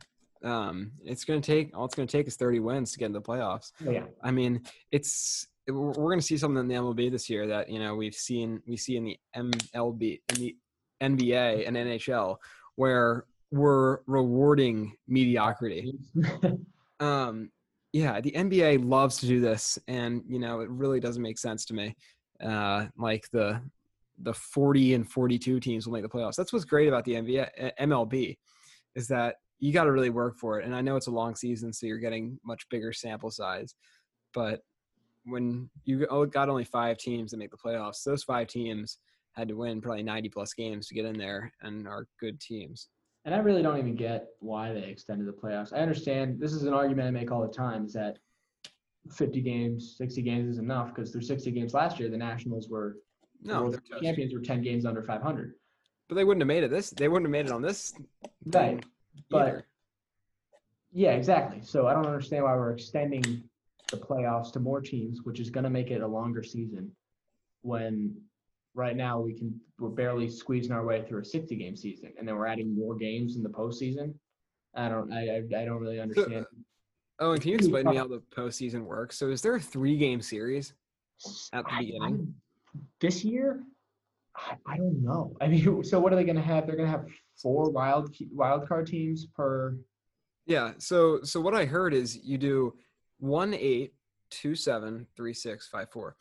[0.44, 3.24] Um, it's gonna take all it's gonna take is thirty wins to get into the
[3.24, 3.72] playoffs.
[3.86, 4.04] Oh, yeah.
[4.22, 7.78] I mean, it's we're we're gonna see something in the MLB this year that you
[7.78, 10.56] know we've seen we see in the MLB in the
[11.02, 12.36] NBA and NHL
[12.76, 15.94] where we're rewarding mediocrity.
[16.98, 17.50] Um,
[17.92, 21.64] yeah, the NBA loves to do this, and you know it really doesn't make sense
[21.66, 21.96] to me.
[22.42, 23.60] Uh, like the
[24.18, 26.36] the 40 and 42 teams will make the playoffs.
[26.36, 28.38] That's what's great about the NBA, MLB,
[28.96, 30.64] is that you got to really work for it.
[30.64, 33.74] And I know it's a long season, so you're getting much bigger sample size.
[34.34, 34.62] But
[35.24, 38.98] when you oh, got only five teams that make the playoffs, those five teams
[39.32, 42.88] had to win probably 90 plus games to get in there, and are good teams.
[43.24, 45.72] And I really don't even get why they extended the playoffs.
[45.72, 48.18] I understand this is an argument I make all the time is that
[49.12, 52.96] 50 games, 60 games is enough because through 60 games last year, the Nationals were
[53.42, 55.54] No, World champions were 10 games under 500.
[56.08, 56.70] But they wouldn't have made it.
[56.70, 57.94] This they wouldn't have made it on this.
[58.46, 58.84] Right.
[59.30, 59.66] But either.
[60.92, 61.60] yeah, exactly.
[61.62, 63.22] So I don't understand why we're extending
[63.90, 66.90] the playoffs to more teams, which is going to make it a longer season
[67.62, 68.14] when
[68.74, 72.28] right now we can we're barely squeezing our way through a 60 game season and
[72.28, 74.14] then we're adding more games in the postseason.
[74.74, 76.46] I don't I I, I don't really understand.
[77.18, 79.16] Oh, and can you explain to me how the postseason works?
[79.16, 80.74] So, is there a three-game series?
[81.52, 82.34] at the beginning?
[82.34, 83.62] I- this year,
[84.36, 85.36] I, I don't know.
[85.40, 86.66] I mean, so what are they going to have?
[86.66, 87.06] They're going to have
[87.40, 89.76] four wild wild card teams per.
[90.46, 90.72] Yeah.
[90.78, 92.74] So, so what I heard is you do
[93.18, 93.94] one eight,
[94.30, 96.16] two seven, three six, five four.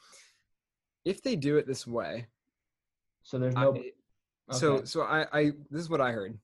[1.04, 2.28] If they do it this way,
[3.23, 3.75] So there's no.
[3.75, 6.38] I, so so I I this is what I heard.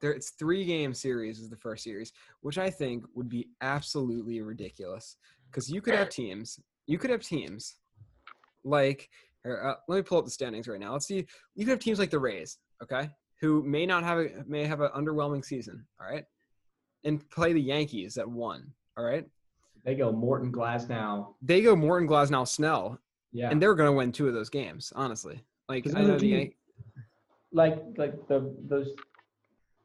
[0.00, 4.40] There, it's three game series is the first series, which I think would be absolutely
[4.42, 5.16] ridiculous
[5.50, 7.76] because you could have teams, you could have teams
[8.64, 9.08] like.
[9.44, 10.92] Uh, let me pull up the standings right now.
[10.92, 11.26] Let's see.
[11.54, 14.80] You could have teams like the Rays, okay, who may not have a may have
[14.80, 16.24] an underwhelming season, all right,
[17.04, 19.26] and play the Yankees at one, all right.
[19.84, 21.34] they go Morton Glasnow.
[21.42, 22.98] They go Morton, Glasnow, Snell,
[23.32, 23.50] Yeah.
[23.50, 24.92] and they're going to win two of those games.
[24.96, 26.52] Honestly, like I know the Yan-
[27.52, 28.94] like like the those.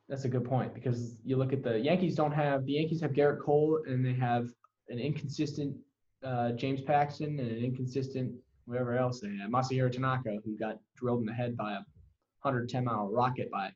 [0.07, 3.11] That's a good point because you look at the Yankees don't have the Yankees have
[3.11, 4.49] Gerrit Cole and they have
[4.87, 5.75] an inconsistent
[6.23, 8.33] uh, James Paxton and an inconsistent
[8.69, 11.81] whatever else they Masahiro Tanaka who got drilled in the head by a
[12.43, 13.71] 110 mile rocket by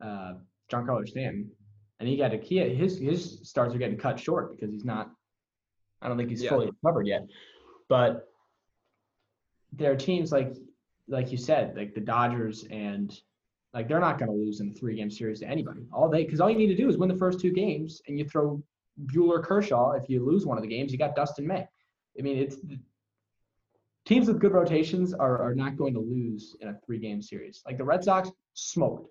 [0.00, 0.34] uh,
[0.70, 1.50] Giancarlo Stanton
[1.98, 5.10] and he got a he, his his starts are getting cut short because he's not
[6.00, 6.50] I don't think he's Yeah.
[6.50, 7.26] fully recovered yet
[7.88, 8.28] but
[9.72, 10.54] there are teams like
[11.08, 13.20] like you said like the Dodgers and
[13.74, 15.80] like they're not going to lose in a three game series to anybody.
[15.92, 18.16] All they because all you need to do is win the first two games and
[18.16, 18.62] you throw
[19.06, 19.90] Buehler Kershaw.
[19.92, 21.66] If you lose one of the games, you got Dustin May.
[22.16, 22.56] I mean, it's
[24.04, 27.62] teams with good rotations are, are not going to lose in a three game series.
[27.66, 29.10] Like the Red Sox smoked,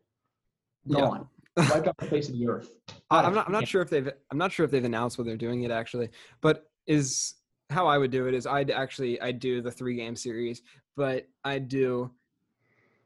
[0.86, 1.00] Yeah.
[1.02, 1.28] gone,
[1.58, 2.72] wiped off the face of the earth.
[3.10, 3.48] I, I'm not.
[3.48, 4.10] I'm not sure if they've.
[4.32, 6.10] I'm not sure if they've announced what they're doing it actually.
[6.41, 7.36] But is
[7.70, 10.62] how I would do it is I'd actually I'd do the three game series,
[10.96, 12.12] but I'd do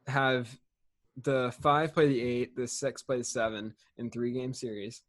[0.08, 0.50] have
[1.24, 5.04] the five play the eight, the six play the seven in three game series,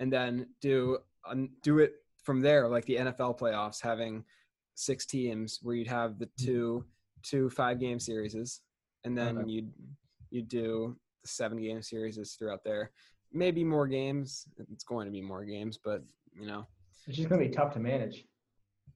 [0.00, 0.98] and then do
[1.28, 4.24] um, do it from there like the NFL playoffs, having
[4.76, 6.44] six teams where you'd have the mm-hmm.
[6.46, 6.84] two
[7.22, 8.60] two five game series,
[9.04, 9.50] and then Okay.
[9.50, 9.72] you'd
[10.30, 12.92] you'd do the seven game series throughout there.
[13.32, 14.46] Maybe more games.
[14.72, 16.02] It's going to be more games, but
[16.38, 16.66] you know,
[17.08, 18.24] It's just going to be tough to manage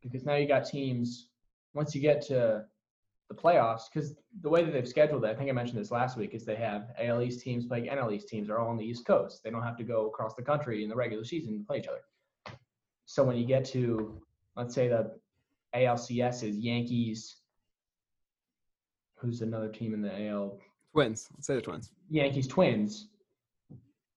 [0.03, 1.29] because now you got teams.
[1.75, 2.65] Once you get to
[3.29, 6.17] the playoffs, because the way that they've scheduled it, I think I mentioned this last
[6.17, 8.85] week, is they have AL East teams playing NL East teams are all on the
[8.85, 9.43] East Coast.
[9.45, 11.87] They don't have to go across the country in the regular season to play each
[11.87, 12.03] other.
[13.07, 14.21] So when you get to,
[14.57, 15.13] let's say the
[15.75, 17.37] ALCS is Yankees.
[19.17, 20.59] Who's another team in the AL?
[20.93, 21.29] Twins.
[21.35, 21.91] Let's say the Twins.
[22.09, 23.09] Yankees Twins,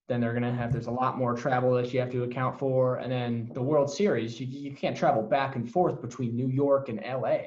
[0.08, 2.96] then they're gonna have there's a lot more travel that you have to account for,
[2.96, 6.88] and then the World Series, you you can't travel back and forth between New York
[6.88, 7.38] and LA.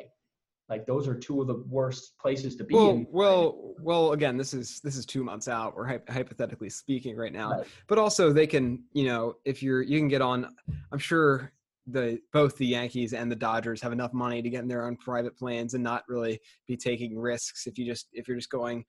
[0.70, 3.08] Like those are two of the worst places to be Well, in.
[3.10, 4.12] well, well.
[4.14, 5.76] Again, this is this is two months out.
[5.76, 7.68] We're hy- hypothetically speaking right now, Right.
[7.88, 10.54] but also they can, you know, if you're you can get on.
[10.92, 11.52] I'm sure
[11.88, 14.98] the both the Yankees and the Dodgers have enough money to get in their own
[14.98, 17.66] private planes and not really be taking risks.
[17.66, 18.84] If you just if you're just going,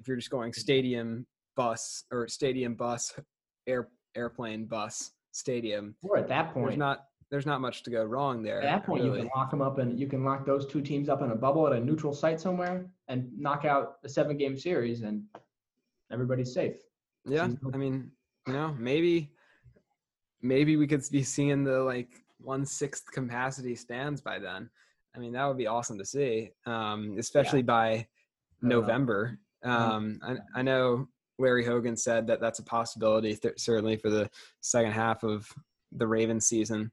[0.00, 1.26] if you're just going stadium
[1.56, 3.12] bus or stadium bus,
[3.66, 5.94] air airplane bus stadium.
[6.02, 8.62] Or at that point There's not there's not much to go wrong there.
[8.62, 11.08] at that point you can lock them up and you can lock those two teams
[11.08, 14.56] up in a bubble at a neutral site somewhere and knock out a seven game
[14.56, 15.22] series and
[16.12, 16.76] everybody's safe.
[17.26, 18.10] Yeah, I mean,
[18.46, 19.32] you know, maybe
[20.42, 24.70] maybe we could be seeing the like one sixth capacity stands by then.
[25.16, 28.06] I mean, that would be awesome to see, um, especially by.
[28.64, 29.38] November.
[29.62, 34.28] Um, I, I know Larry Hogan said that that's a possibility, th- certainly for the
[34.60, 35.46] second half of
[35.92, 36.90] the Ravens season.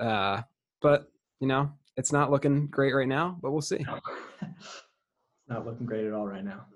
[0.00, 0.42] Uh,
[0.80, 3.36] but you know, it's not looking great right now.
[3.42, 3.84] But we'll see.
[5.48, 6.66] Not looking great at all right now.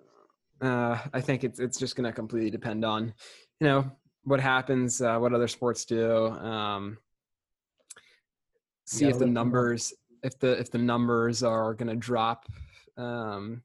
[0.62, 3.12] Uh, I think it's it's just going to completely depend on,
[3.60, 3.90] you know,
[4.24, 6.28] what happens, uh, what other sports do.
[6.28, 6.96] Um,
[8.84, 9.34] see if the more.
[9.34, 12.46] numbers, if the if the numbers are going to drop.
[12.96, 13.62] Um,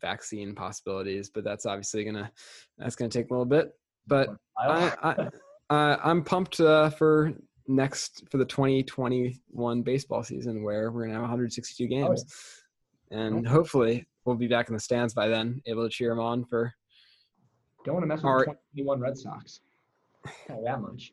[0.00, 2.30] vaccine possibilities, but that's obviously gonna
[2.78, 3.72] that's gonna take a little bit.
[4.06, 5.28] But I, I
[5.70, 7.32] uh, I'm pumped uh, for
[7.66, 12.24] next for the 2021 baseball season where we're gonna have 162 games,
[13.10, 16.44] and hopefully we'll be back in the stands by then, able to cheer them on
[16.44, 16.72] for.
[17.84, 19.60] Don't want to mess with All the 2021 Red Sox.
[20.48, 21.12] Not that much.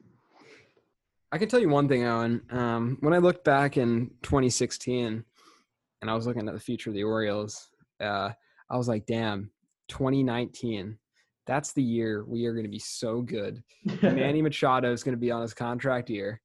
[1.31, 2.41] I can tell you one thing, Owen.
[2.49, 5.23] Um, when I looked back in 2016,
[6.01, 7.69] and I was looking at the future of the Orioles,
[8.01, 8.31] uh,
[8.69, 9.51] I was like, "Damn,
[9.87, 10.97] 2019."
[11.47, 13.63] That's the year we are going to be so good.
[14.01, 16.41] Manny Machado is going to be on his contract year.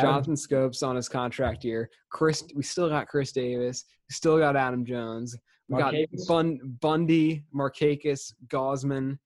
[0.00, 1.90] Jonathan Schoop's on his contract year.
[2.10, 3.84] Chris, we still got Chris Davis.
[4.08, 5.36] We still got Adam Jones.
[5.68, 5.94] We got
[6.26, 9.18] Bun, Bundy, Markakis, Gausman,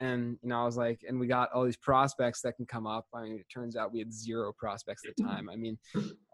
[0.00, 2.86] and you know I was like, and we got all these prospects that can come
[2.86, 3.06] up.
[3.14, 5.32] I mean, it turns out we had zero prospects at the mm-hmm.
[5.32, 5.50] time.
[5.50, 5.78] I mean,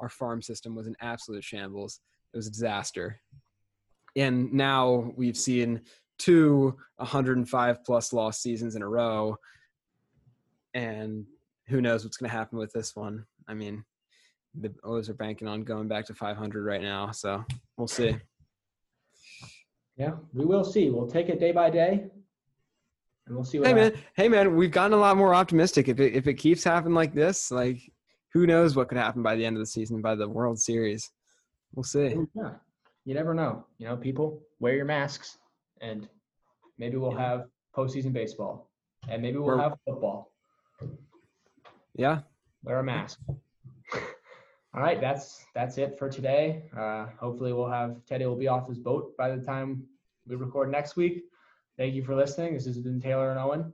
[0.00, 2.00] our farm system was an absolute shambles.
[2.32, 3.20] It was a disaster.
[4.16, 5.80] And now we've seen
[6.18, 9.36] two 105 plus lost seasons in a row,
[10.74, 11.24] and
[11.66, 13.24] who knows what's going to happen with this one.
[13.48, 13.84] I mean,
[14.60, 17.44] the O's are banking on going back to 500 right now, so
[17.76, 18.16] we'll see.
[19.96, 20.90] Yeah, we will see.
[20.90, 22.06] We'll take it day by day,
[23.26, 24.02] and we'll see what Hey man, happens.
[24.16, 25.88] hey man, we've gotten a lot more optimistic.
[25.88, 27.80] If it if it keeps happening like this, like
[28.32, 31.10] who knows what could happen by the end of the season by the World Series.
[31.74, 32.16] We'll see.
[32.34, 32.50] Yeah,
[33.04, 33.64] you never know.
[33.78, 35.38] You know, people wear your masks,
[35.80, 36.08] and
[36.78, 37.28] maybe we'll Yeah.
[37.28, 37.46] have
[37.76, 38.70] postseason baseball,
[39.08, 40.32] and maybe we'll We're- have football.
[41.94, 42.20] Yeah.
[42.62, 43.20] Wear a mask.
[44.74, 46.64] All right, that's that's it for today.
[46.76, 49.84] Uh, hopefully, we'll have Teddy will be off his boat by the time
[50.26, 51.24] we record next week.
[51.76, 52.54] Thank you for listening.
[52.54, 53.72] This has been Taylor and Owen.